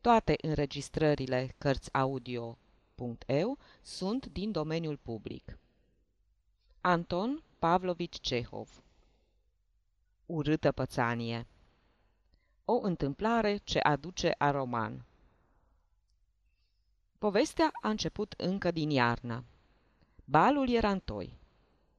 [0.00, 5.58] Toate înregistrările Cărțiaudio.eu sunt din domeniul public.
[6.80, 8.82] Anton Pavlovici Cehov
[10.26, 11.46] Urâtă pățanie
[12.64, 15.04] O întâmplare ce aduce a roman
[17.18, 19.44] Povestea a început încă din iarnă.
[20.24, 21.38] Balul era întoi.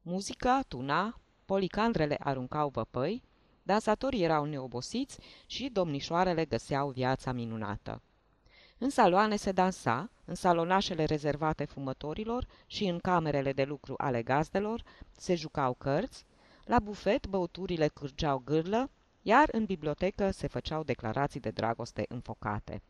[0.01, 3.23] Muzica tuna, policandrele aruncau văpăi,
[3.63, 8.01] dansatorii erau neobosiți și domnișoarele găseau viața minunată.
[8.77, 14.83] În saloane se dansa, în salonașele rezervate fumătorilor și în camerele de lucru ale gazdelor
[15.17, 16.25] se jucau cărți,
[16.65, 18.89] la bufet băuturile cârgeau gârlă,
[19.21, 22.81] iar în bibliotecă se făceau declarații de dragoste înfocate.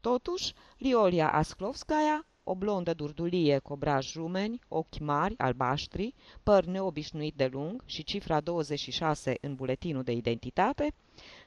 [0.00, 7.46] Totuși, Liolia Asklovskaya, o blondă durdulie cu obraj rumeni, ochi mari, albaștri, păr neobișnuit de
[7.46, 10.94] lung și cifra 26 în buletinul de identitate,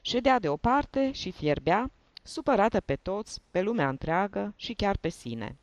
[0.00, 1.90] ședea deoparte și fierbea,
[2.22, 5.58] supărată pe toți, pe lumea întreagă și chiar pe sine.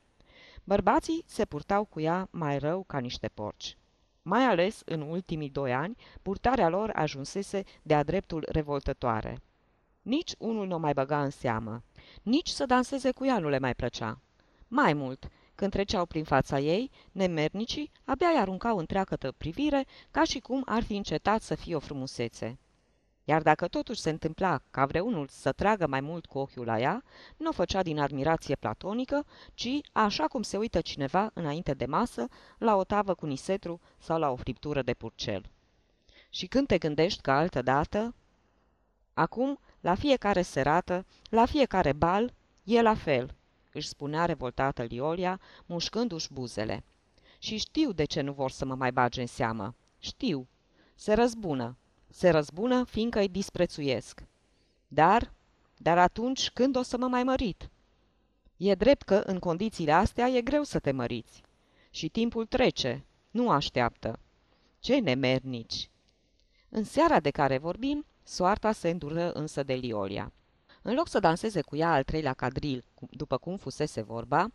[0.64, 3.78] Bărbații se purtau cu ea mai rău ca niște porci.
[4.22, 9.42] Mai ales în ultimii doi ani, purtarea lor ajunsese de-a dreptul revoltătoare.
[10.02, 11.84] Nici unul nu o mai băga în seamă.
[12.22, 14.20] Nici să danseze cu ea nu le mai plăcea.
[14.68, 20.40] Mai mult, când treceau prin fața ei, nemernicii abia îi aruncau întreagătă privire, ca și
[20.40, 22.60] cum ar fi încetat să fie o frumusețe.
[23.24, 27.04] Iar dacă totuși se întâmpla ca vreunul să tragă mai mult cu ochiul la ea,
[27.38, 32.28] nu o făcea din admirație platonică, ci așa cum se uită cineva înainte de masă
[32.58, 35.50] la o tavă cu nisetru sau la o friptură de purcel.
[36.30, 38.16] Și când te gândești că altă dată...
[39.14, 43.36] Acum, la fiecare serată, la fiecare bal, e la fel,
[43.74, 46.84] își spunea revoltată Liolia, mușcându-și buzele.
[47.40, 49.76] Și știu de ce nu vor să mă mai bage în seamă.
[50.00, 50.48] Știu.
[50.96, 51.78] Se răzbună.
[52.10, 54.24] Se răzbună fiindcă îi disprețuiesc.
[54.88, 55.34] Dar,
[55.78, 57.70] dar atunci când o să mă mai mărit?
[58.58, 61.44] E drept că în condițiile astea e greu să te măriți.
[61.90, 64.20] Și timpul trece, nu așteaptă.
[64.80, 65.90] Ce nemernici!
[66.70, 70.32] În seara de care vorbim, soarta se îndură însă de Liolia.
[70.82, 74.48] În loc să danseze cu ea al treilea cadril, după cum fusese vorba,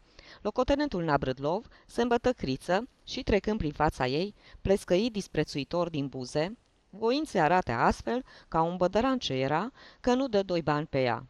[0.42, 6.58] locotenentul Nabrâdlov se îmbătă criță și, trecând prin fața ei, plescăi disprețuitor din buze,
[6.90, 9.70] voind să arate astfel, ca un bădăran ce era,
[10.00, 11.26] că nu dă doi bani pe ea.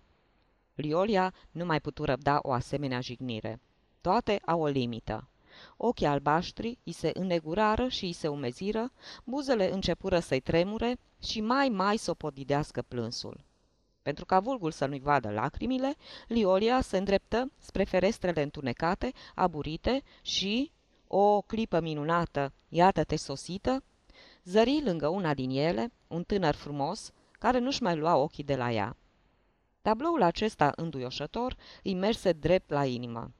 [0.74, 3.60] Liolia nu mai putu răbda o asemenea jignire.
[4.00, 5.28] Toate au o limită.
[5.76, 8.92] Ochii albaștri îi se înnegurară și îi se umeziră,
[9.24, 13.44] buzele începură să-i tremure și mai mai să o podidească plânsul.
[14.02, 15.94] Pentru ca vulgul să nu-i vadă lacrimile,
[16.28, 20.72] Liolia se îndreptă spre ferestrele întunecate, aburite și,
[21.06, 23.84] o clipă minunată, iată-te sosită,
[24.44, 28.72] zări lângă una din ele un tânăr frumos, care nu-și mai lua ochii de la
[28.72, 28.96] ea.
[29.82, 33.32] Tabloul acesta înduioșător îi merse drept la inimă.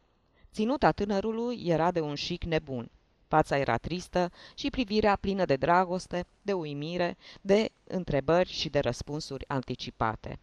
[0.56, 2.90] Ținuta tânărului era de un șic nebun.
[3.28, 9.44] Fața era tristă și privirea plină de dragoste, de uimire, de întrebări și de răspunsuri
[9.48, 10.38] anticipate.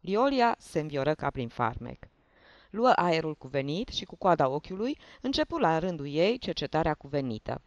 [0.00, 2.08] Liolia se învioră ca prin farmec.
[2.70, 7.60] Luă aerul cuvenit și cu coada ochiului începu la rândul ei cercetarea cuvenită.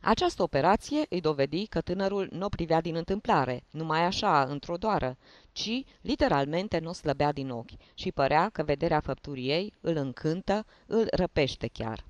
[0.00, 5.16] Această operație îi dovedi că tânărul nu o privea din întâmplare, numai așa, într-o doară,
[5.54, 10.66] ci literalmente nu o slăbea din ochi și părea că vederea făpturii ei îl încântă,
[10.86, 12.04] îl răpește chiar.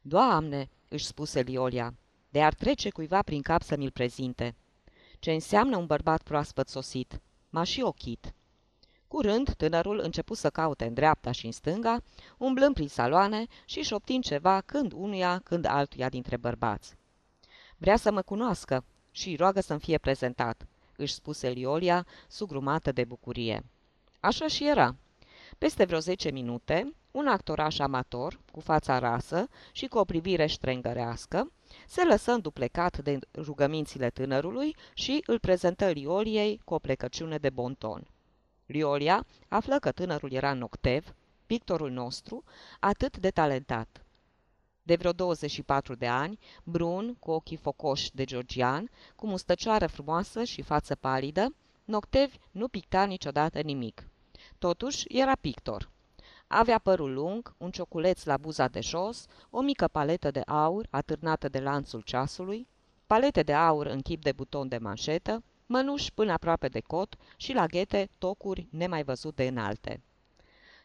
[0.00, 1.94] Doamne, își spuse Liolia,
[2.28, 4.54] de ar trece cuiva prin cap să mi-l prezinte.
[5.18, 7.20] Ce înseamnă un bărbat proaspăt sosit?
[7.50, 8.32] M-a și ochit.
[9.06, 12.02] Curând, tânărul începu să caute în dreapta și în stânga,
[12.38, 16.96] umblând prin saloane și șoptind ceva când unuia, când altuia dintre bărbați.
[17.76, 20.66] Vrea să mă cunoască și roagă să-mi fie prezentat,
[20.98, 23.64] își spuse Liolia, sugrumată de bucurie.
[24.20, 24.96] Așa și era.
[25.58, 31.52] Peste vreo zece minute, un actoraș amator, cu fața rasă și cu o privire ștrengărească,
[31.86, 38.06] se lăsă înduplecat de rugămințile tânărului și îl prezentă Lioliei cu o plecăciune de bonton.
[38.66, 41.14] Liolia află că tânărul era Noctev,
[41.46, 42.44] pictorul nostru,
[42.80, 44.02] atât de talentat.
[44.88, 50.62] De vreo 24 de ani, brun, cu ochii focoși de georgian, cu mustăcioară frumoasă și
[50.62, 51.54] față palidă,
[51.84, 54.08] Noctev nu picta niciodată nimic.
[54.58, 55.90] Totuși, era pictor.
[56.46, 61.48] Avea părul lung, un cioculeț la buza de jos, o mică paletă de aur atârnată
[61.48, 62.66] de lanțul ceasului,
[63.06, 67.52] palete de aur în chip de buton de manșetă, mănuși până aproape de cot și
[67.52, 70.02] la ghete tocuri nemai văzute înalte.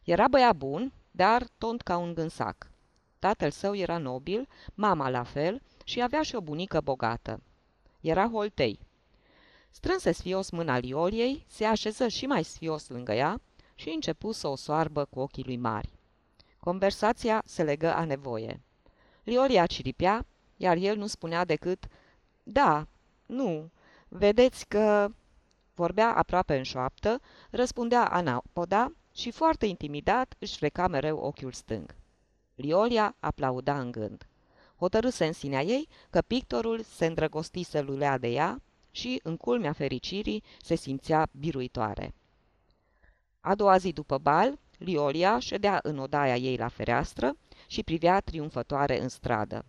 [0.03, 2.72] Era băiat bun, dar tont ca un gânsac.
[3.23, 7.41] Tatăl său era nobil, mama la fel și avea și o bunică bogată.
[8.01, 8.79] Era Holtei.
[9.69, 13.41] Strânse sfios mâna Lioliei, se așeză și mai sfios lângă ea
[13.75, 15.89] și începu să o soarbă cu ochii lui mari.
[16.59, 18.61] Conversația se legă a nevoie.
[19.23, 20.25] Liolia ciripea,
[20.57, 21.85] iar el nu spunea decât
[22.43, 22.87] Da,
[23.25, 23.69] nu,
[24.07, 25.09] vedeți că...
[25.73, 31.95] Vorbea aproape în șoaptă, răspundea anapoda și foarte intimidat își freca mereu ochiul stâng.
[32.55, 34.27] Liolia aplauda în gând.
[34.77, 38.61] Hotărâse în sinea ei că pictorul se îndrăgostise lulea de ea
[38.91, 42.13] și, în culmea fericirii, se simțea biruitoare.
[43.39, 49.01] A doua zi după bal, Liolia ședea în odaia ei la fereastră și privea triumfătoare
[49.01, 49.65] în stradă.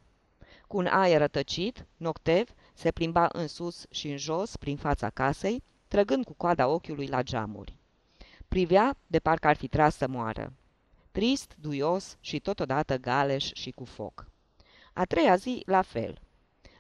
[0.67, 5.63] Cu un aer rătăcit, Noctev se plimba în sus și în jos prin fața casei,
[5.89, 7.77] trăgând cu coada ochiului la geamuri.
[8.49, 10.53] Privea de parcă ar fi tras să moară.
[11.15, 14.27] Trist, duios și totodată galeș și cu foc.
[14.93, 16.19] A treia zi, la fel.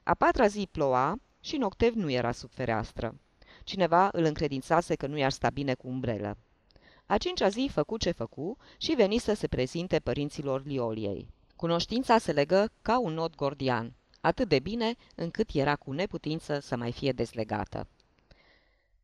[0.02, 3.14] A patra zi ploua și Noctev nu era sub fereastră.
[3.64, 6.36] Cineva îl încredințase că nu i-ar sta bine cu umbrelă.
[7.06, 11.28] A cincea zi făcu ce făcu și veni să se prezinte părinților Lioliei.
[11.56, 16.76] Cunoștința se legă ca un nod gordian, atât de bine încât era cu neputință să
[16.76, 17.86] mai fie dezlegată.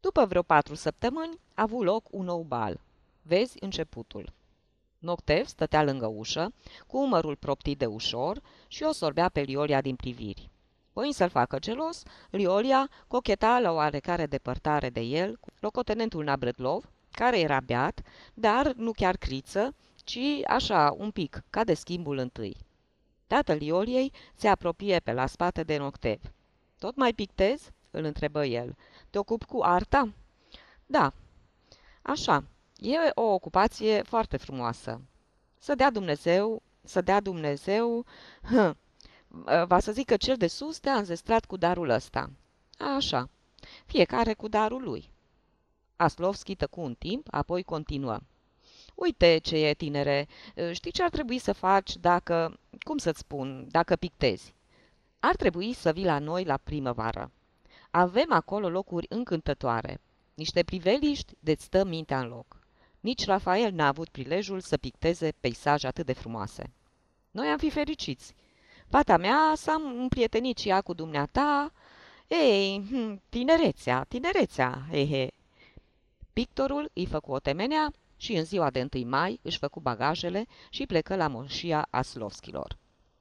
[0.01, 2.81] După vreo patru săptămâni, a avut loc un nou bal.
[3.23, 4.39] Vezi începutul.
[5.01, 6.53] Noctev stătea lângă ușă,
[6.87, 10.51] cu umărul proptit de ușor și o sorbea pe Liolia din priviri.
[10.93, 17.41] Voind să-l facă gelos, Liolia cocheta la oarecare depărtare de el cu locotenentul Nabrădlov, care
[17.41, 18.01] era beat,
[18.35, 19.75] dar nu chiar criță,
[20.05, 22.57] ci așa, un pic, ca de schimbul întâi.
[23.27, 26.21] Tatăl Ioliei se apropie pe la spate de Noctev.
[26.79, 28.77] Tot mai pictez?" îl întrebă el.
[29.11, 30.13] Te ocup cu arta?"
[30.87, 31.13] Da."
[32.03, 32.45] Așa,
[32.81, 35.01] e o ocupație foarte frumoasă.
[35.59, 38.05] Să dea Dumnezeu, să dea Dumnezeu...
[38.51, 38.77] Hă,
[39.67, 42.31] va să zic că cel de sus te-a înzestrat cu darul ăsta.
[42.97, 43.29] Așa,
[43.87, 45.11] fiecare cu darul lui.
[45.97, 48.19] Aslovski tăcu un timp, apoi continuă.
[48.95, 50.29] Uite ce e, tinere,
[50.73, 54.55] știi ce ar trebui să faci dacă, cum să-ți spun, dacă pictezi?
[55.21, 57.31] Ar trebui să vii la noi la primăvară.
[57.91, 60.01] Avem acolo locuri încântătoare,
[60.35, 62.60] niște priveliști de-ți stă mintea în loc.
[63.01, 66.73] Nici Rafael n-a avut prilejul să picteze peisaje atât de frumoase.
[67.31, 68.35] Noi am fi fericiți.
[68.89, 71.73] Fata mea s-a împrietenit și ea cu dumneata.
[72.27, 75.29] Ei, hm, tinerețea, tinerețea, he.
[76.33, 80.87] Pictorul îi făcu o temenea și în ziua de 1 mai își făcu bagajele și
[80.87, 82.79] plecă la moșia Aslovskilor.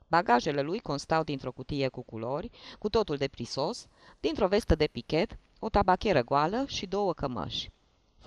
[0.07, 2.49] Bagajele lui constau dintr-o cutie cu culori,
[2.79, 3.87] cu totul de prisos,
[4.19, 7.69] dintr-o vestă de pichet, o tabacheră goală și două cămăși.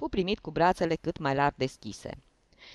[0.02, 2.10] Fu primit cu brațele cât mai larg deschise.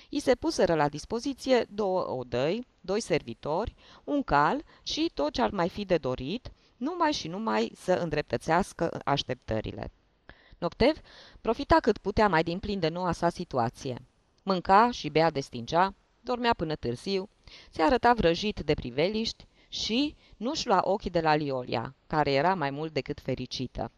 [0.08, 5.50] I se puseră la dispoziție două odăi, doi servitori, un cal și tot ce ar
[5.50, 9.92] mai fi de dorit, numai și numai să îndreptățească așteptările.
[10.58, 10.96] Noctev
[11.40, 14.02] profita cât putea mai din plin de noua sa situație.
[14.42, 17.28] Mânca și bea de stingea, dormea până târziu,
[17.70, 22.70] se arăta vrăjit de priveliști și nu-și lua ochii de la Liolia, care era mai
[22.70, 23.90] mult decât fericită.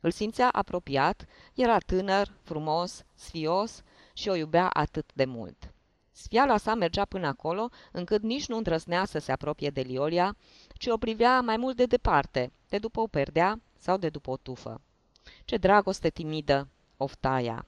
[0.00, 3.82] Îl simțea apropiat, era tânăr, frumos, sfios
[4.12, 5.72] și o iubea atât de mult.
[6.12, 10.36] Sfiala sa mergea până acolo, încât nici nu îndrăznea să se apropie de Liolia,
[10.72, 14.36] ci o privea mai mult de departe, de după o perdea sau de după o
[14.36, 14.80] tufă.
[15.44, 17.66] Ce dragoste timidă, oftaia!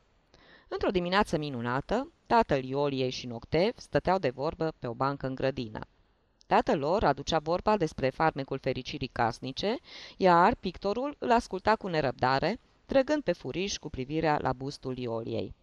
[0.68, 5.80] Într-o dimineață minunată, tatăl Ioliei și Noctev stăteau de vorbă pe o bancă în grădină.
[6.52, 9.76] Tatăl lor aducea vorba despre farmecul fericirii casnice,
[10.16, 15.54] iar pictorul îl asculta cu nerăbdare, trăgând pe furiș cu privirea la bustul Ioliei.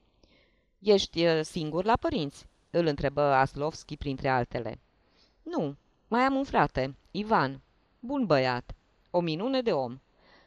[0.80, 4.80] Ești uh, singur la părinți?" îl întrebă Aslovski printre altele.
[5.44, 5.76] Nu,
[6.08, 7.62] mai am un frate, Ivan.
[8.00, 8.76] Bun băiat.
[9.10, 10.00] O minune de om.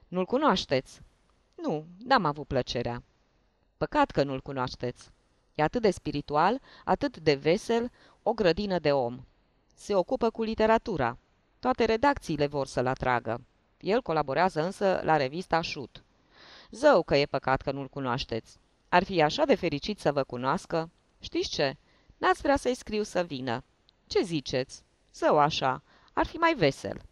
[0.08, 1.00] Nu-l cunoașteți?"
[1.54, 3.02] Nu, n-am avut plăcerea."
[3.76, 5.10] Păcat că nu-l cunoașteți.
[5.54, 7.90] E atât de spiritual, atât de vesel,
[8.22, 9.24] o grădină de om.
[9.74, 11.18] Se ocupă cu literatura.
[11.58, 13.40] Toate redacțiile vor să-l atragă.
[13.80, 16.04] El colaborează însă la revista Șut.
[16.70, 18.58] Zău că e păcat că nu-l cunoașteți.
[18.88, 20.90] Ar fi așa de fericit să vă cunoască.
[21.20, 21.76] Știți ce?
[22.16, 23.64] N-ați vrea să-i scriu să vină.
[24.06, 24.82] Ce ziceți?
[25.14, 27.02] Zău așa, ar fi mai vesel.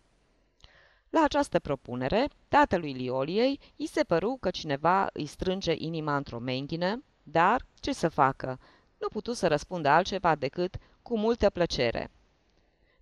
[1.10, 7.02] La această propunere, tatălui Lioliei i se păru că cineva îi strânge inima într-o menghină,
[7.22, 8.58] dar ce să facă?
[8.98, 12.10] Nu putu să răspundă altceva decât cu multă plăcere.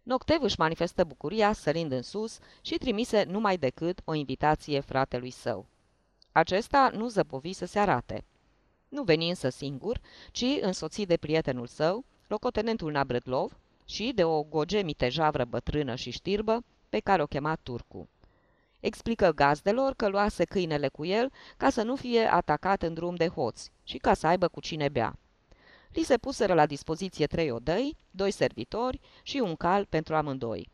[0.09, 5.67] Noctev își manifestă bucuria sărind în sus și trimise numai decât o invitație fratelui său.
[6.33, 8.25] Acesta nu zăpovi să se arate.
[8.89, 10.01] Nu veni însă singur,
[10.31, 16.65] ci însoțit de prietenul său, locotenentul Nabrădlov, și de o gogemite javră bătrână și știrbă,
[16.89, 18.09] pe care o chema Turcu.
[18.81, 23.29] Explică gazdelor că luase câinele cu el ca să nu fie atacat în drum de
[23.29, 25.19] hoți și ca să aibă cu cine bea.
[25.93, 30.69] Li se puseră la dispoziție trei odăi, doi servitori și un cal pentru amândoi.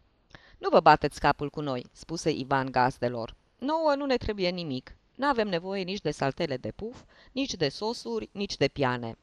[0.58, 3.34] Nu vă bateți capul cu noi," spuse Ivan gazdelor.
[3.58, 4.96] Nouă nu ne trebuie nimic.
[5.14, 7.02] N-avem nevoie nici de saltele de puf,
[7.32, 9.16] nici de sosuri, nici de piane.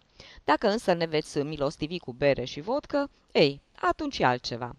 [0.44, 4.76] Dacă însă ne veți milostivi cu bere și vodcă, ei, atunci e altceva.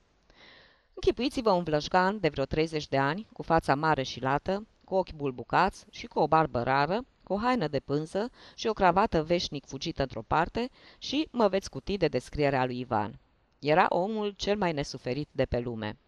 [0.95, 5.12] Închipuiți-vă un vlășgan de vreo 30 de ani, cu fața mare și lată, cu ochi
[5.12, 9.67] bulbucați și cu o barbă rară, cu o haină de pânză și o cravată veșnic
[9.67, 13.19] fugită într-o parte și mă veți cuti de descrierea lui Ivan.
[13.59, 15.99] Era omul cel mai nesuferit de pe lume.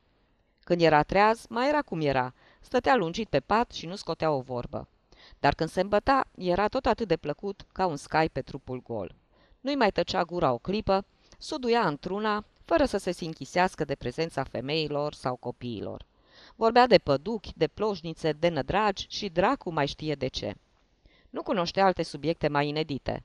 [0.65, 2.35] Când era treaz, mai era cum era.
[2.61, 4.89] Stătea lungit pe pat și nu scotea o vorbă.
[5.41, 9.15] Dar când se îmbăta, era tot atât de plăcut ca un scai pe trupul gol.
[9.61, 11.05] Nu-i mai tăcea gura o clipă,
[11.39, 16.05] suduia într-una, fără să se sinchisească de prezența femeilor sau copiilor.
[16.57, 20.55] Vorbea de păduchi, de ploșnițe, de nădragi și dracu mai știe de ce.
[21.35, 23.25] Nu cunoștea alte subiecte mai inedite.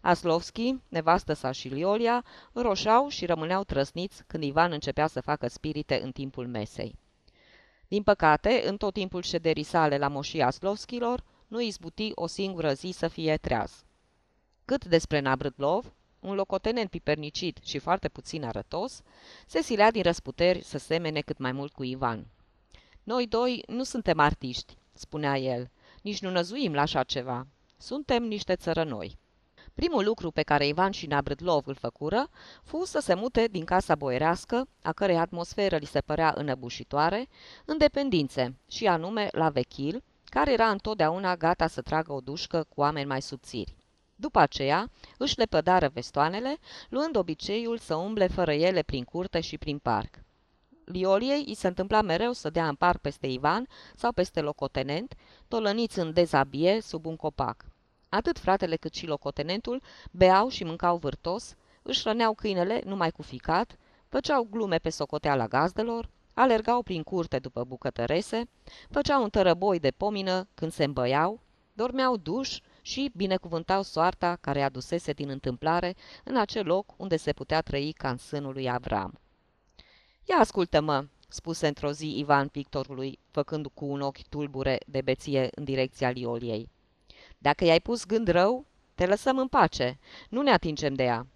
[0.00, 6.00] Aslovski, nevastă sa și Liolia, roșau și rămâneau trăsniți când Ivan începea să facă spirite
[6.02, 6.98] în timpul mesei.
[7.88, 12.90] Din păcate, în tot timpul șederii sale la moșia Aslovskilor, nu izbuti o singură zi
[12.90, 13.84] să fie treaz.
[14.64, 19.02] Cât despre Nabrâdlov, un locotenent pipernicit și foarte puțin arătos,
[19.46, 22.26] se silea din răsputeri să semene cât mai mult cu Ivan.
[23.02, 25.70] Noi doi nu suntem artiști, spunea el,
[26.00, 27.46] nici nu năzuim la așa ceva.
[27.76, 29.18] Suntem niște țărănoi.
[29.74, 32.28] Primul lucru pe care Ivan și Nabrâdlov îl făcură
[32.62, 37.28] fu să se mute din casa boierească, a cărei atmosferă li se părea înăbușitoare,
[37.64, 42.80] în dependințe, și anume la Vechil, care era întotdeauna gata să tragă o dușcă cu
[42.80, 43.76] oameni mai subțiri.
[44.14, 46.56] După aceea, își lepădară vestoanele,
[46.88, 50.22] luând obiceiul să umble fără ele prin curte și prin parc.
[50.90, 55.14] Lioliei îi se întâmpla mereu să dea în parc peste Ivan sau peste locotenent,
[55.48, 57.64] tolăniți în dezabie sub un copac.
[58.08, 63.76] Atât fratele cât și locotenentul beau și mâncau vârtos, își răneau câinele numai cu ficat,
[64.08, 68.48] făceau glume pe socoteala gazdelor, alergau prin curte după bucătărese,
[68.90, 71.40] făceau un tărăboi de pomină când se îmbăiau,
[71.72, 75.94] dormeau duș și binecuvântau soarta care adusese din întâmplare
[76.24, 79.20] în acel loc unde se putea trăi ca în sânul lui Avram.
[80.24, 85.64] Ia ascultă-mă!" spuse într-o zi Ivan pictorului, făcând cu un ochi tulbure de beție în
[85.64, 86.68] direcția lioliei.
[87.38, 89.98] Dacă i-ai pus gând rău, te lăsăm în pace,
[90.28, 91.26] nu ne atingem de ea.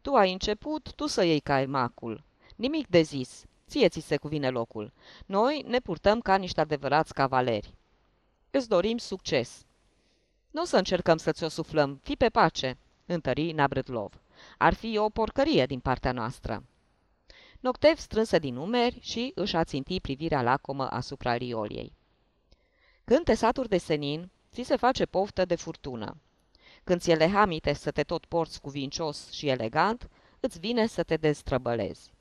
[0.00, 2.24] Tu ai început, tu să iei caimacul.
[2.56, 4.92] Nimic de zis, ție ți se cuvine locul.
[5.26, 7.74] Noi ne purtăm ca niște adevărați cavaleri.
[8.50, 9.64] Îți dorim succes.
[10.50, 14.20] Nu o să încercăm să ți-o suflăm, fi pe pace, întări Nabrătlov.
[14.58, 16.62] Ar fi o porcărie din partea noastră.
[17.66, 21.92] Noctev strânsă din umeri și își aținti privirea lacomă asupra rioliei.
[23.04, 26.16] Când te saturi de senin, ți se face poftă de furtună.
[26.84, 30.08] Când ți-e lehamite să te tot porți cuvincios și elegant,
[30.40, 32.12] îți vine să te destrăbălezi.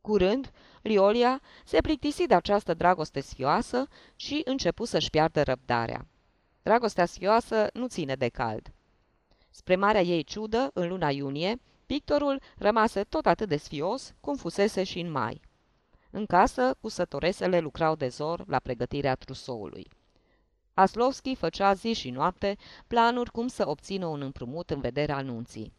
[0.00, 0.50] Curând,
[0.82, 6.06] Riolia se plictisi de această dragoste sfioasă și începu să-și piardă răbdarea.
[6.62, 8.72] Dragostea sfioasă nu ține de cald.
[9.50, 14.84] Spre marea ei ciudă, în luna iunie, pictorul rămase tot atât de sfios cum fusese
[14.84, 15.40] și în mai.
[16.10, 19.88] În casă, cusătoresele lucrau de zor la pregătirea trusoului.
[20.74, 22.56] Aslovski făcea zi și noapte
[22.86, 25.72] planuri cum să obțină un împrumut în vederea anunții.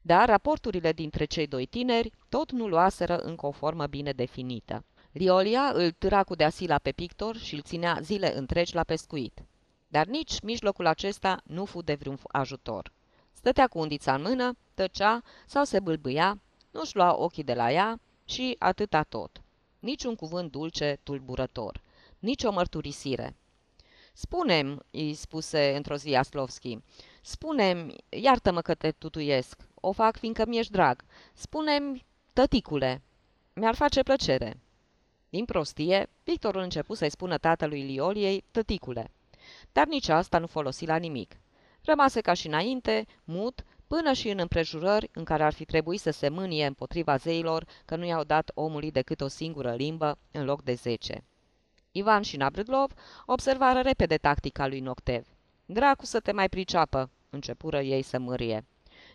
[0.00, 4.84] Dar raporturile dintre cei doi tineri tot nu luaseră încă o formă bine definită.
[5.12, 9.44] Riolia îl târa cu deasila pe pictor și îl ținea zile întregi la pescuit.
[9.88, 12.92] Dar nici mijlocul acesta nu fu de vreun ajutor.
[13.46, 18.00] Stătea cu undița în mână, tăcea sau se bâlbâia, nu-și lua ochii de la ea
[18.24, 19.42] și atâta tot.
[19.78, 21.80] Nici un cuvânt dulce, tulburător,
[22.18, 23.36] nici o mărturisire.
[24.12, 26.78] Spunem, îi spuse într-o zi Aslovski,
[27.22, 33.02] spunem, iartă-mă că te tutuiesc, o fac fiindcă mi-ești drag, spunem, tăticule,
[33.52, 34.60] mi-ar face plăcere.
[35.28, 39.10] Din prostie, Victorul începu să-i spună tatălui Lioliei, tăticule.
[39.72, 41.36] Dar nici asta nu folosi la nimic.
[41.86, 46.10] Rămase ca și înainte, mut, până și în împrejurări în care ar fi trebuit să
[46.10, 50.62] se mânie împotriva zeilor că nu i-au dat omului decât o singură limbă în loc
[50.62, 51.24] de zece.
[51.90, 52.92] Ivan și Nabrâdlov
[53.26, 55.26] observară repede tactica lui Noctev.
[55.66, 58.66] Dracu să te mai priceapă, începură ei să mârie.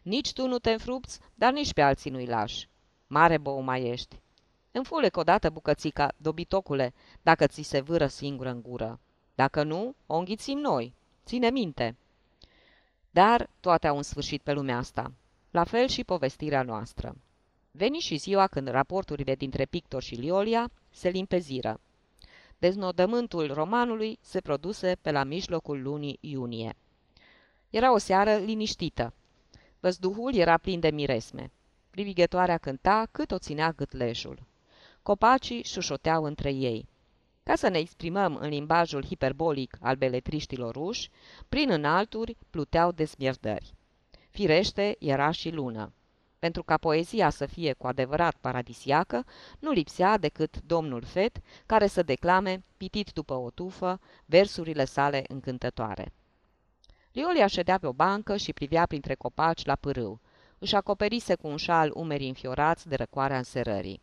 [0.04, 2.70] Nici tu nu te înfrupți, dar nici pe alții nu-i lași.
[3.08, 4.20] Mare bou mai ești.
[4.72, 9.00] Înfulec odată bucățica, dobitocule, dacă ți se vâră singură în gură.
[9.36, 10.94] Dacă nu, o înghițim noi.
[11.26, 11.96] Ține minte.
[13.12, 15.12] Dar toate au un sfârșit pe lumea asta.
[15.52, 17.16] La fel și povestirea noastră.
[17.72, 21.80] Veni și ziua când raporturile dintre Pictor și Liolia se limpeziră.
[22.58, 26.76] Deznodământul romanului se produse pe la mijlocul lunii iunie.
[27.70, 29.14] Era o seară liniștită.
[29.80, 31.52] Văzduhul era plin de miresme.
[31.90, 34.44] Privighetoarea cânta cât o ținea gâtlejul.
[35.04, 36.88] Copacii șușoteau între ei.
[37.52, 41.10] Ca să ne exprimăm în limbajul hiperbolic al beletriștilor ruși,
[41.50, 43.74] prin înalturi pluteau desmierdări.
[44.30, 45.94] Firește, era și lună.
[46.40, 49.26] Pentru ca poezia să fie cu adevărat paradisiacă,
[49.60, 56.14] nu lipsea decât domnul Fet, care să declame, pitit după o tufă, versurile sale încântătoare.
[57.12, 60.22] Liolia ședea pe o bancă și privea printre copaci la pârâu.
[60.60, 64.02] Își acoperise cu un șal umerii înfiorați de răcoarea înserării.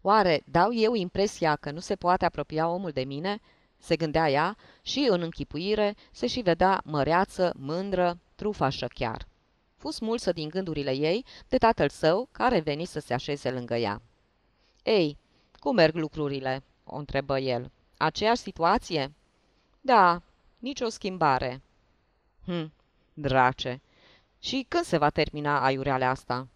[0.00, 3.40] Oare dau eu impresia că nu se poate apropia omul de mine?"
[3.78, 9.28] se gândea ea și, în închipuire, se și vedea măreață, mândră, trufașă chiar.
[9.76, 14.02] Fu smulsă din gândurile ei de tatăl său, care veni să se așeze lângă ea.
[14.82, 15.18] Ei,
[15.52, 17.70] cum merg lucrurile?" o întrebă el.
[17.96, 19.12] Aceeași situație?"
[19.80, 20.22] Da,
[20.58, 21.62] nicio schimbare."
[22.44, 22.72] Hm,
[23.14, 23.80] drace.
[24.38, 26.48] Și când se va termina aiurealea asta?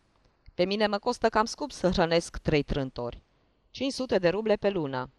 [0.54, 3.22] Pe mine mă costă cam scump să hrănesc trei trântori.
[3.72, 5.10] 500 de ruble pe lună.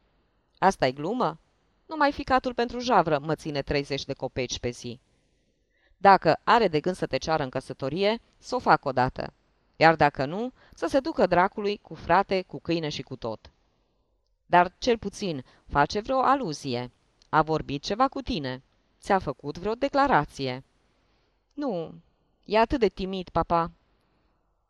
[0.58, 1.40] asta e glumă?
[1.86, 5.00] Numai ficatul pentru javră mă ține 30 de copeci pe zi.
[5.98, 9.34] Dacă are de gând să te ceară în căsătorie, să o fac odată.
[9.76, 13.52] Iar dacă nu, să se ducă dracului cu frate, cu câine și cu tot.
[14.46, 16.92] Dar, cel puțin, face vreo aluzie.
[17.30, 18.64] A vorbit ceva cu tine.
[19.00, 20.64] Ți-a făcut vreo declarație.
[21.54, 21.94] Nu,
[22.46, 23.72] e atât de timid, papa.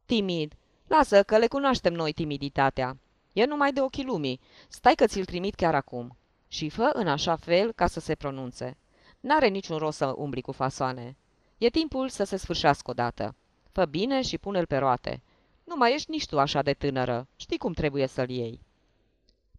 [0.05, 0.53] Timid.
[0.87, 2.97] Lasă că le cunoaștem noi timiditatea.
[3.33, 4.39] E numai de ochii lumii.
[4.67, 6.17] Stai că ți-l trimit chiar acum.
[6.47, 8.77] Și fă în așa fel ca să se pronunțe.
[9.19, 11.15] N-are niciun rost să umbli cu fasoane.
[11.57, 13.35] E timpul să se sfârșească odată.
[13.71, 15.21] Fă bine și pune-l pe roate.
[15.63, 17.27] Nu mai ești nici tu așa de tânără.
[17.35, 18.59] Știi cum trebuie să-l iei.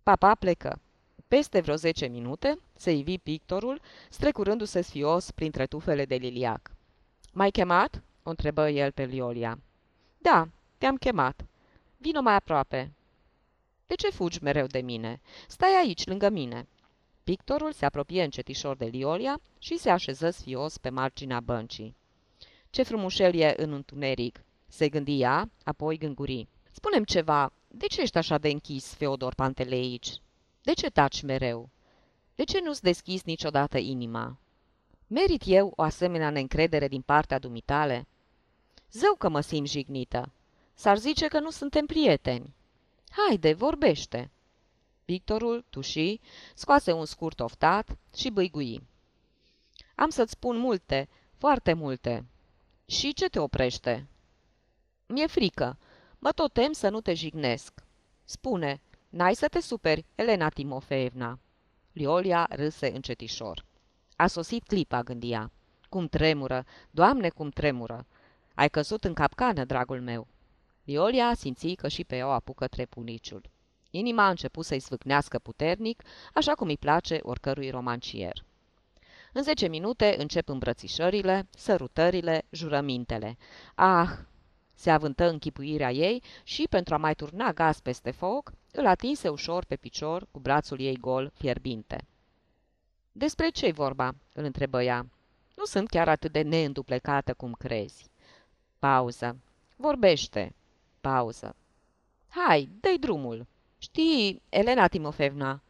[0.03, 0.81] Papa plecă.
[1.29, 6.71] Peste vreo zece minute se ivi pictorul, strecurându-se sfios printre tufele de liliac.
[7.33, 9.59] M-ai chemat?" o întrebă el pe Liolia.
[10.19, 11.45] Da, te-am chemat.
[11.97, 12.93] Vino mai aproape."
[13.87, 15.21] De ce fugi mereu de mine?
[15.49, 16.69] Stai aici, lângă mine."
[17.25, 21.97] Pictorul se apropie încetișor de Liolia și se așeză sfios pe marginea băncii.
[22.71, 26.49] Ce frumușel e în întuneric!" se gândi ea, apoi gânguri.
[26.71, 30.21] Spunem ceva, de ce ești așa de închis, Feodor Panteleici?
[30.63, 31.69] De ce taci mereu?
[32.35, 34.39] De ce nu-ți deschizi niciodată inima?
[35.07, 38.07] Merit eu o asemenea neîncredere din partea dumitale?
[38.91, 40.33] Zău că mă simt jignită.
[40.75, 42.55] S-ar zice că nu suntem prieteni.
[43.17, 44.31] Haide, vorbește!"
[45.05, 46.21] Victorul, tuși,
[46.55, 48.83] scoase un scurt oftat și băigui.
[49.95, 52.25] Am să-ți spun multe, foarte multe.
[52.87, 54.07] Și ce te oprește?"
[55.07, 55.79] Mi-e frică.
[56.19, 57.73] Mă tot tem să nu te jignesc.
[58.25, 61.39] Spune, n-ai să te superi, Elena Timofeevna."
[61.93, 63.65] Liolia râse încetișor.
[64.17, 65.51] A sosit clipa, gândia.
[65.89, 68.07] Cum tremură, Doamne, cum tremură!
[68.55, 70.27] Ai căzut în capcană, dragul meu!"
[70.85, 73.51] Liolia simți că și pe ea o apucă trepuniciul.
[73.91, 76.03] Inima a început să-i svâcnească puternic,
[76.35, 78.45] așa cum îi place oricărui romancier.
[79.33, 83.37] În zece minute încep îmbrățișările, sărutările, jurămintele.
[83.75, 84.11] Ah!
[84.75, 89.65] Se avântă închipuirea ei și, pentru a mai turna gaz peste foc, îl atinse ușor
[89.65, 92.07] pe picior cu brațul ei gol fierbinte.
[93.13, 95.07] Despre ce-i vorba?" îl întrebă ea.
[95.57, 98.11] Nu sunt chiar atât de neînduplecată cum crezi."
[98.79, 99.37] Pauză.
[99.77, 100.55] Vorbește."
[101.11, 101.57] Pauză.
[102.29, 103.47] Hai, dă drumul."
[103.79, 105.63] Știi, Elena Timofevna,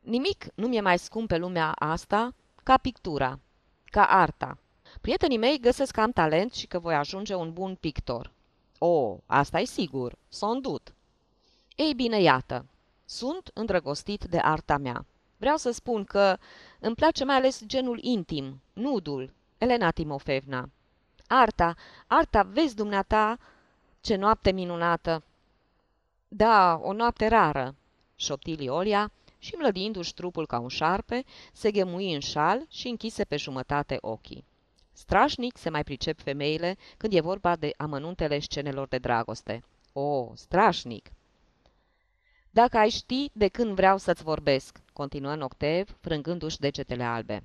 [0.00, 3.38] nimic nu mi-e mai scump pe lumea asta ca pictura,
[3.84, 4.58] ca arta.
[5.00, 8.32] Prietenii mei găsesc că am talent și că voi ajunge un bun pictor.
[8.78, 10.94] O, asta e sigur, s-o îndut.
[11.76, 12.66] Ei bine, iată,
[13.04, 15.04] sunt îndrăgostit de arta mea.
[15.36, 16.36] Vreau să spun că
[16.80, 20.68] îmi place mai ales genul intim, nudul, Elena Timofevna.
[21.26, 21.74] Arta,
[22.06, 23.38] arta, vezi dumneata,
[24.06, 25.22] ce noapte minunată!
[26.28, 27.74] Da, o noapte rară,
[28.16, 33.36] șopti Liolia și, mlădindu-și trupul ca un șarpe, se ghemui în șal și închise pe
[33.36, 34.44] jumătate ochii.
[34.92, 39.64] Strașnic se mai pricep femeile când e vorba de amănuntele scenelor de dragoste.
[39.92, 41.10] O, strașnic!
[42.50, 47.42] Dacă ai ști de când vreau să-ți vorbesc, continuă Noctev, frângându-și degetele albe.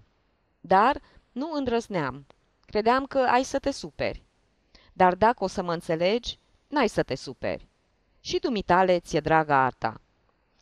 [0.60, 2.26] Dar nu îndrăzneam.
[2.65, 4.24] Credeam că ai să te superi.
[4.93, 6.39] Dar dacă o să mă înțelegi,
[6.71, 7.67] n-ai să te superi.
[8.19, 10.01] Și dumitale ți-e dragă arta.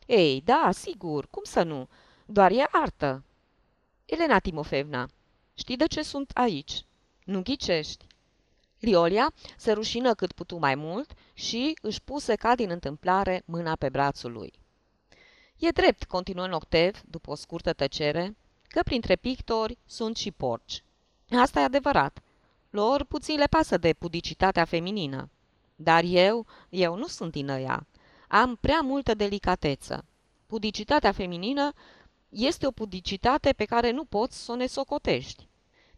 [0.06, 1.88] Ei, da, sigur, cum să nu?
[2.26, 3.22] Doar e artă.
[4.04, 5.08] Elena Timofevna,
[5.54, 6.84] știi de ce sunt aici?
[7.24, 8.06] Nu ghicești.
[8.78, 13.88] Liolia se rușină cât putu mai mult și își puse ca din întâmplare mâna pe
[13.88, 14.52] brațul lui.
[15.56, 18.36] E drept, continuă Noctev, după o scurtă tăcere,
[18.68, 20.82] că printre pictori sunt și porci.
[21.30, 22.18] Asta e adevărat.
[22.70, 25.30] Lor puțin le pasă de pudicitatea feminină.
[25.82, 27.86] Dar eu, eu nu sunt din ăia.
[28.28, 30.04] Am prea multă delicateță.
[30.46, 31.72] Pudicitatea feminină
[32.28, 35.48] este o pudicitate pe care nu poți să o nesocotești.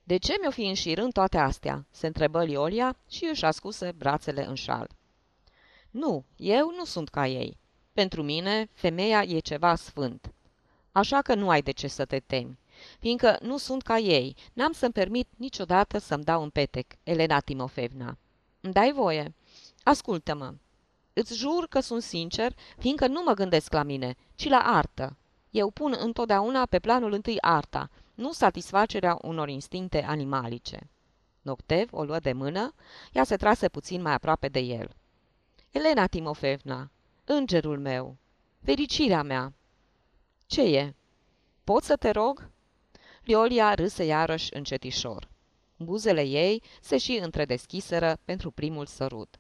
[0.03, 4.55] De ce mi-o fi înșirând toate astea?" se întrebă Liolia și își ascuse brațele în
[4.55, 4.89] șal.
[5.91, 7.59] Nu, eu nu sunt ca ei.
[7.93, 10.33] Pentru mine, femeia e ceva sfânt.
[10.93, 12.59] Așa că nu ai de ce să te temi,
[12.99, 14.37] fiindcă nu sunt ca ei.
[14.53, 18.19] N-am să-mi permit niciodată să-mi dau un petec, Elena Timofevna.
[18.61, 19.35] Îmi dai voie?
[19.83, 20.55] Ascultă-mă.
[21.13, 25.17] Îți jur că sunt sincer, fiindcă nu mă gândesc la mine, ci la artă.
[25.51, 30.91] Eu pun întotdeauna pe planul întâi arta, nu satisfacerea unor instincte animalice.
[31.43, 32.75] Noctev o luă de mână,
[33.13, 34.97] ea se trase puțin mai aproape de el.
[35.71, 36.91] Elena Timofevna,
[37.25, 38.17] îngerul meu,
[38.65, 39.53] fericirea mea.
[40.47, 40.95] Ce e?
[41.65, 42.51] Pot să te rog?
[43.23, 45.29] Liolia râse iarăși încetișor.
[45.77, 49.37] Buzele ei se și întredeschiseră pentru primul sărut.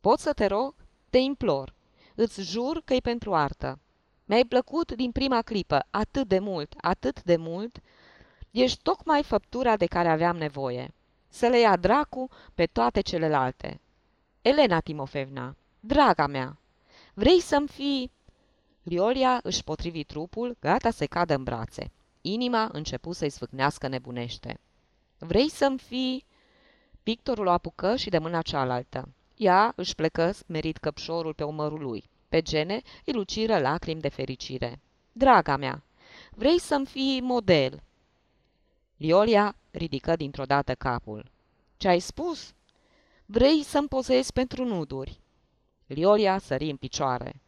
[0.00, 0.74] Pot să te rog?
[1.10, 1.74] Te implor.
[2.14, 3.78] Îți jur că e pentru artă.
[4.24, 7.78] Mi-ai plăcut din prima clipă atât de mult, atât de mult.
[8.50, 10.94] Ești tocmai făptura de care aveam nevoie.
[11.28, 13.80] Să le ia dracu pe toate celelalte.
[14.42, 16.58] Elena Timofevna, draga mea,
[17.14, 18.12] vrei să-mi fii...
[18.82, 21.92] Liolia își potrivi trupul, gata să cadă în brațe.
[22.20, 24.60] Inima începu să-i sfâcnească nebunește.
[25.18, 26.24] Vrei să-mi fii...
[27.02, 29.08] Pictorul o apucă și de mâna cealaltă.
[29.36, 32.10] Ea își plecă smerit căpșorul pe umărul lui.
[32.28, 34.80] Pe gene îi luciră lacrimi de fericire.
[35.12, 35.82] Draga mea,
[36.30, 37.82] vrei să-mi fii model?"
[38.96, 41.30] Liolia ridică dintr-o dată capul.
[41.76, 42.54] Ce ai spus?"
[43.26, 45.20] Vrei să-mi pozezi pentru nuduri?"
[45.86, 47.40] Liolia sări în picioare.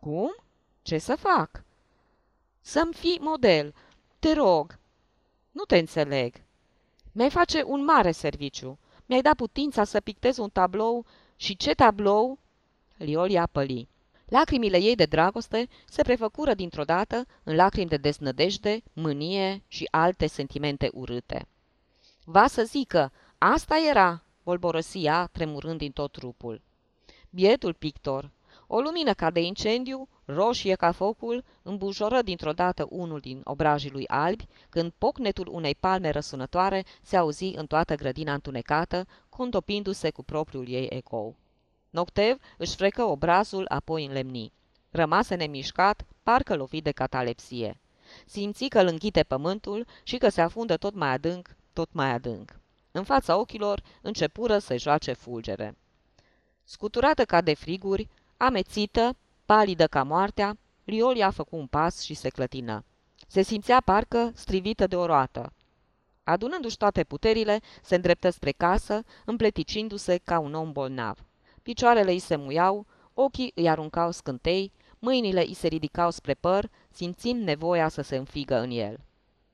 [0.00, 0.34] Cum?
[0.82, 1.64] Ce să fac?"
[2.60, 3.74] Să-mi fii model,
[4.18, 4.78] te rog."
[5.50, 6.34] Nu te înțeleg."
[7.12, 8.78] Mi-ai face un mare serviciu.
[9.06, 11.06] Mi-ai dat putința să pictez un tablou
[11.42, 12.38] și ce tablou?"
[12.96, 13.88] Liolia păli.
[14.24, 20.26] Lacrimile ei de dragoste se prefăcură dintr-o dată în lacrimi de deznădejde, mânie și alte
[20.26, 21.48] sentimente urâte.
[22.24, 26.60] Va să zică, asta era, bolborăsia, tremurând din tot trupul.
[27.30, 28.30] Bietul pictor,
[28.66, 34.08] o lumină ca de incendiu, roșie ca focul, îmbujoră dintr-o dată unul din obrajii lui
[34.08, 40.68] albi, când pocnetul unei palme răsunătoare se auzi în toată grădina întunecată, contopindu-se cu propriul
[40.68, 41.36] ei ecou.
[41.90, 44.52] Noctev își frecă obrazul, apoi lemni.
[44.90, 47.80] Rămase nemișcat, parcă lovit de catalepsie.
[48.26, 52.60] Simți că îl înghite pământul și că se afundă tot mai adânc, tot mai adânc.
[52.90, 55.76] În fața ochilor începură să joace fulgere.
[56.64, 59.16] Scuturată ca de friguri, amețită,
[59.52, 62.84] palidă ca moartea, Liolia a făcut un pas și se clătină.
[63.26, 65.52] Se simțea parcă strivită de o roată.
[66.24, 71.24] Adunându-și toate puterile, se îndreptă spre casă, împleticindu-se ca un om bolnav.
[71.62, 77.42] Picioarele îi se muiau, ochii îi aruncau scântei, mâinile îi se ridicau spre păr, simțind
[77.42, 79.00] nevoia să se înfigă în el.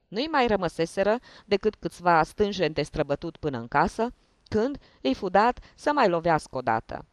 [0.08, 4.12] Nu-i mai rămăseseră decât câțiva stânjeni de străbătut până în casă,
[4.48, 7.04] când îi fu dat să mai lovească odată.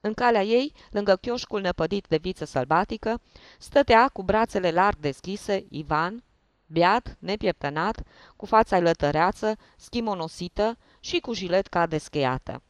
[0.00, 3.20] În calea ei, lângă chioșcul năpădit de viță sălbatică,
[3.58, 6.22] stătea cu brațele larg deschise Ivan,
[6.66, 8.02] beat, nepieptănat,
[8.36, 12.62] cu fața lătăreață, schimonosită și cu jilet ca descheiată.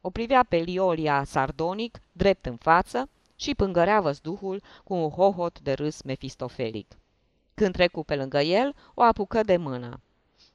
[0.00, 5.72] O privea pe Liolia sardonic, drept în față, și pângărea văzduhul cu un hohot de
[5.72, 6.96] râs mefistofelic.
[7.54, 10.00] Când trecu pe lângă el, o apucă de mână.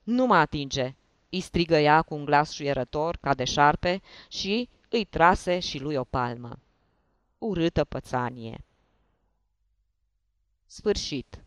[0.03, 0.95] Nu mă atinge!"
[1.29, 5.95] îi strigă ea cu un glas șuierător, ca de șarpe, și îi trase și lui
[5.95, 6.59] o palmă.
[7.37, 8.63] Urâtă pățanie!
[10.65, 11.43] Sfârșit